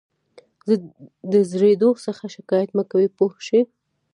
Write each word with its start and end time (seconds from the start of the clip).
د 1.31 1.33
زړېدو 1.51 1.89
څخه 2.05 2.23
شکایت 2.35 2.69
مه 2.77 2.83
کوه 2.91 3.07
پوه 3.17 3.33
شوې!. 3.47 3.61